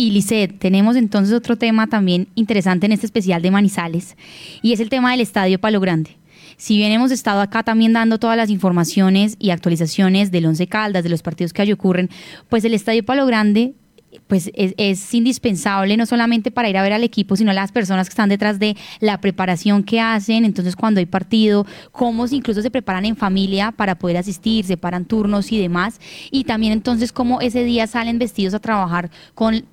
[0.00, 4.16] Y Lisset, tenemos entonces otro tema también interesante en este especial de Manizales
[4.62, 6.16] y es el tema del Estadio Palo Grande.
[6.56, 11.04] Si bien hemos estado acá también dando todas las informaciones y actualizaciones del Once Caldas,
[11.04, 12.08] de los partidos que allí ocurren,
[12.48, 13.74] pues el Estadio Palo Grande
[14.26, 18.12] pues es, indispensable no solamente para ir a ver al equipo, sino las personas que
[18.12, 23.04] están detrás de la preparación que hacen, entonces cuando hay partido, cómo incluso se preparan
[23.04, 27.86] en familia para poder asistir, separan turnos y demás, y también entonces cómo ese día
[27.86, 29.66] salen vestidos a trabajar con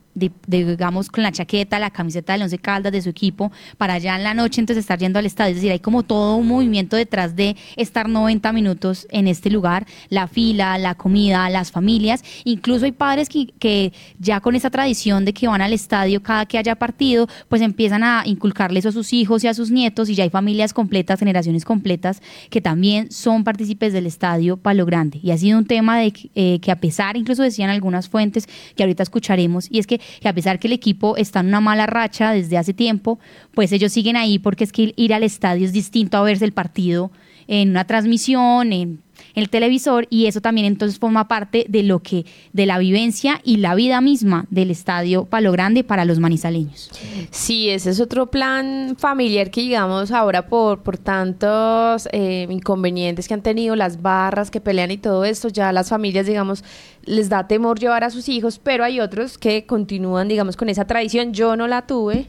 [0.47, 4.23] digamos, con la chaqueta, la camiseta del Once Caldas de su equipo, para allá en
[4.23, 5.51] la noche entonces estar yendo al estadio.
[5.51, 9.85] Es decir, hay como todo un movimiento detrás de estar 90 minutos en este lugar,
[10.09, 12.23] la fila, la comida, las familias.
[12.43, 16.45] Incluso hay padres que, que ya con esa tradición de que van al estadio cada
[16.45, 20.09] que haya partido, pues empiezan a inculcarle eso a sus hijos y a sus nietos
[20.09, 25.19] y ya hay familias completas, generaciones completas que también son partícipes del estadio Palo Grande.
[25.21, 28.83] Y ha sido un tema de eh, que a pesar, incluso decían algunas fuentes que
[28.83, 31.85] ahorita escucharemos, y es que que a pesar que el equipo está en una mala
[31.85, 33.19] racha desde hace tiempo,
[33.53, 36.53] pues ellos siguen ahí porque es que ir al estadio es distinto a verse el
[36.53, 37.11] partido
[37.47, 38.99] en una transmisión, en
[39.37, 43.57] el televisor y eso también entonces forma parte de lo que de la vivencia y
[43.57, 46.89] la vida misma del estadio Palo Grande para los manizaleños.
[47.29, 53.33] Sí, ese es otro plan familiar que digamos ahora por por tantos eh, inconvenientes que
[53.33, 56.63] han tenido las barras que pelean y todo esto, ya las familias digamos
[57.05, 60.85] les da temor llevar a sus hijos, pero hay otros que continúan digamos con esa
[60.85, 61.33] tradición.
[61.33, 62.25] Yo no la tuve.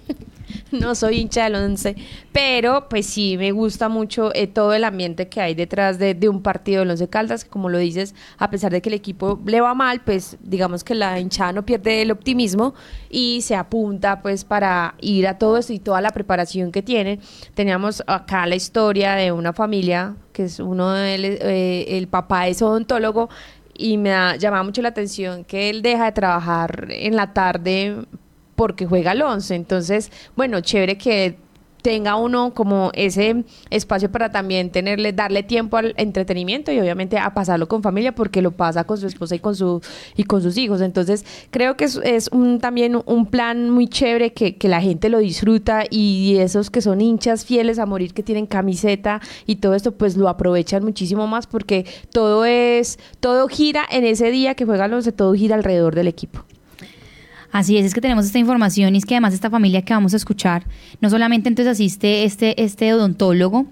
[0.72, 1.96] no soy hincha del once,
[2.32, 6.42] pero pues sí me gusta mucho eh, todo el ambiente que hay detrás de, un
[6.42, 9.74] partido del once Caldas, como lo dices, a pesar de que el equipo le va
[9.74, 12.74] mal, pues digamos que la hinchada no pierde el optimismo
[13.10, 17.20] y se apunta pues para ir a todo esto y toda la preparación que tienen.
[17.54, 22.62] Teníamos acá la historia de una familia que es uno de eh, el papá es
[22.62, 23.28] odontólogo
[23.76, 28.04] y me ha llamado mucho la atención que él deja de trabajar en la tarde
[28.58, 29.54] porque juega al 11.
[29.54, 31.38] Entonces, bueno, chévere que
[31.80, 37.32] tenga uno como ese espacio para también tenerle, darle tiempo al entretenimiento y obviamente a
[37.34, 39.80] pasarlo con familia porque lo pasa con su esposa y con su
[40.16, 40.80] y con sus hijos.
[40.80, 45.18] Entonces creo que es, un, también un plan muy chévere que, que, la gente lo
[45.20, 49.92] disfruta y esos que son hinchas fieles a morir que tienen camiseta y todo esto
[49.92, 54.90] pues lo aprovechan muchísimo más porque todo es, todo gira en ese día que juegan
[54.90, 56.44] los todo gira alrededor del equipo.
[57.50, 60.12] Así es, es que tenemos esta información y es que además esta familia que vamos
[60.12, 60.64] a escuchar,
[61.00, 63.66] no solamente entonces asiste este, este odontólogo,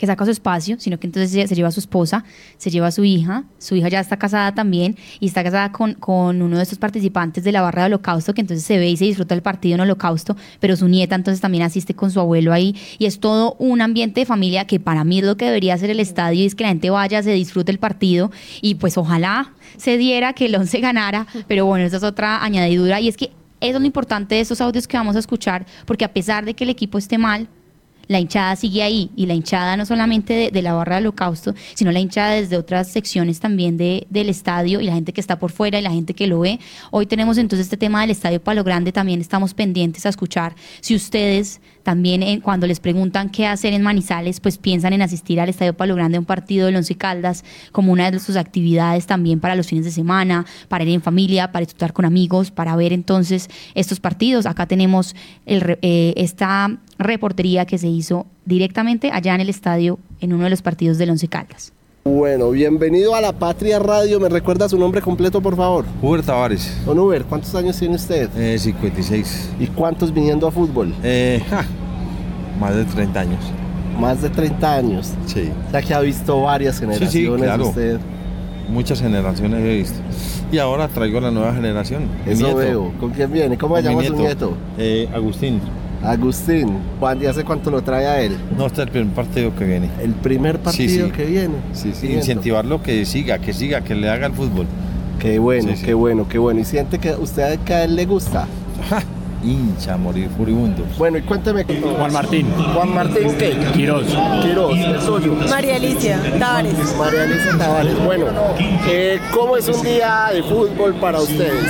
[0.00, 2.24] que saca su espacio, sino que entonces se lleva a su esposa,
[2.56, 5.92] se lleva a su hija, su hija ya está casada también y está casada con,
[5.92, 8.96] con uno de estos participantes de la barra de holocausto, que entonces se ve y
[8.96, 12.54] se disfruta el partido en holocausto, pero su nieta entonces también asiste con su abuelo
[12.54, 15.76] ahí y es todo un ambiente de familia que para mí es lo que debería
[15.76, 18.30] ser el estadio y es que la gente vaya, se disfrute el partido
[18.62, 23.02] y pues ojalá se diera que el 11 ganara, pero bueno, esa es otra añadidura
[23.02, 26.06] y es que eso es lo importante de estos audios que vamos a escuchar, porque
[26.06, 27.48] a pesar de que el equipo esté mal,
[28.10, 31.92] la hinchada sigue ahí y la hinchada no solamente de, la barra del holocausto, sino
[31.92, 35.52] la hinchada desde otras secciones también de, del estadio y la gente que está por
[35.52, 36.58] fuera y la gente que lo ve.
[36.90, 40.96] Hoy tenemos entonces este tema del Estadio Palo Grande, también estamos pendientes a escuchar si
[40.96, 45.48] ustedes también eh, cuando les preguntan qué hacer en Manizales, pues piensan en asistir al
[45.48, 49.38] Estadio Palo Grande a un partido del Once Caldas como una de sus actividades también
[49.38, 52.92] para los fines de semana, para ir en familia, para disfrutar con amigos, para ver
[52.92, 54.46] entonces estos partidos.
[54.46, 55.14] Acá tenemos
[55.46, 57.99] el, eh, esta reportería que se hizo
[58.44, 61.72] directamente allá en el estadio en uno de los partidos del Once Caldas.
[62.04, 64.18] Bueno, bienvenido a La Patria Radio.
[64.18, 65.84] ¿Me recuerda su nombre completo, por favor?
[66.00, 66.74] Uber Tavares.
[66.86, 68.30] Don Uber, ¿cuántos años tiene usted?
[68.36, 69.50] Eh, 56.
[69.60, 70.94] ¿Y cuántos viniendo a fútbol?
[71.02, 71.42] Eh,
[72.58, 73.40] más de 30 años.
[73.98, 75.12] Más de 30 años.
[75.26, 75.50] Sí.
[75.68, 77.68] O sea que ha visto varias generaciones sí, sí, claro.
[77.68, 78.00] usted.
[78.70, 80.00] Muchas generaciones he visto.
[80.50, 82.08] Y ahora traigo la nueva generación.
[82.26, 82.92] Eso veo.
[82.98, 83.58] ¿Con quién viene?
[83.58, 84.56] ¿Cómo se llama su nieto?
[84.78, 85.60] Eh, Agustín.
[86.02, 86.78] Agustín,
[87.20, 88.36] ¿y hace cuánto lo trae a él?
[88.56, 89.90] No, este es el primer partido que viene.
[90.02, 91.54] ¿El primer partido que viene?
[91.72, 92.12] Sí, sí.
[92.12, 94.66] Incentivarlo que siga, que siga, que le haga el fútbol.
[95.18, 96.60] Qué bueno, qué bueno, qué bueno.
[96.60, 98.46] ¿Y siente que usted que a él le gusta?
[99.44, 100.84] hincha, morir furibundo.
[100.98, 101.64] Bueno, y cuénteme.
[101.64, 102.46] Juan Martín.
[102.74, 103.56] Juan Martín, ¿qué?
[103.74, 104.06] Quiroz.
[104.42, 105.34] Quiroz, el suyo.
[105.48, 106.96] María Alicia Tavares.
[106.98, 108.04] María Alicia Tavares.
[108.04, 108.26] Bueno,
[108.88, 111.64] eh, ¿cómo es un día de fútbol para ustedes?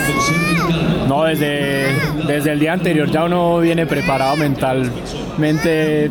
[1.10, 1.88] No, desde,
[2.28, 6.08] desde el día anterior ya uno viene preparado mentalmente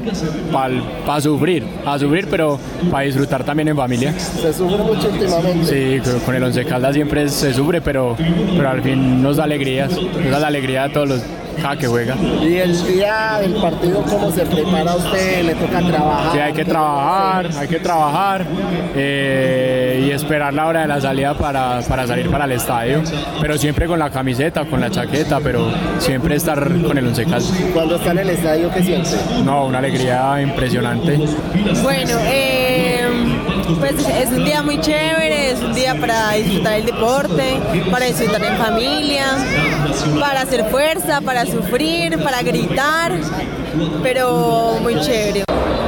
[0.51, 2.59] para sufrir, a sufrir, pero
[2.91, 4.11] para disfrutar también en familia.
[4.19, 6.01] ¿Se sufre mucho últimamente?
[6.03, 8.17] Sí, con el Once Caldas siempre se sufre, pero,
[8.57, 11.21] pero al fin nos da alegrías, nos da la alegría a todos los,
[11.61, 12.15] cada que juega.
[12.41, 15.43] ¿Y el día del partido cómo se prepara usted?
[15.43, 16.31] ¿Le toca trabajar?
[16.31, 18.45] Sí, hay que trabajar, hay que trabajar
[18.95, 23.01] eh, y esperar la hora de la salida para, para salir para el estadio,
[23.41, 27.53] pero siempre con la camiseta, con la chaqueta, pero siempre estar con el Once Caldas.
[27.73, 29.11] Cuando está en el estadio, ¿qué siente?
[29.43, 31.17] No, una alegría impresionante.
[31.83, 33.07] Bueno, eh,
[33.79, 37.59] pues es un día muy chévere, es un día para disfrutar el deporte,
[37.91, 39.25] para disfrutar en familia,
[40.19, 43.13] para hacer fuerza, para sufrir, para gritar,
[44.03, 45.43] pero muy chévere.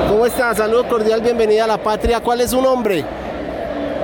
[0.10, 0.54] ¿Cómo está?
[0.56, 2.20] Saludo cordial, bienvenida a la patria.
[2.20, 3.04] ¿Cuál es su nombre?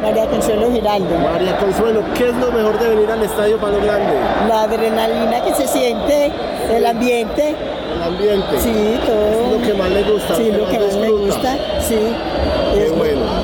[0.02, 1.18] María Consuelo Giraldo.
[1.18, 4.14] María Consuelo, ¿qué es lo mejor de venir al Estadio Palo Grande?
[4.48, 6.32] La adrenalina que se siente,
[6.72, 7.56] el ambiente.
[7.96, 8.60] El ambiente.
[8.60, 9.56] Sí, todo.
[9.56, 10.36] Es lo que más le gusta.
[10.36, 11.58] Sí, lo que más me gusta.
[11.88, 11.98] Sí.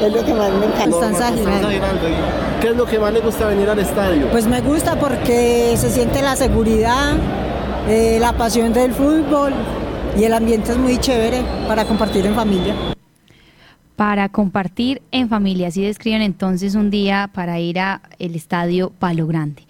[0.04, 0.90] Qué es, lo que más me encanta.
[0.90, 1.32] Constanza.
[2.60, 4.28] ¿Qué es lo que más le gusta venir al estadio?
[4.32, 7.16] Pues me gusta porque se siente la seguridad,
[7.88, 9.54] eh, la pasión del fútbol
[10.20, 12.76] y el ambiente es muy chévere para compartir en familia.
[13.96, 19.64] Para compartir en familia, así describen entonces un día para ir al estadio Palo Grande.